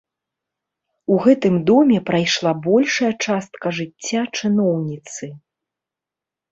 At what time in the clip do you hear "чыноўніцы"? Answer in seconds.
4.41-5.33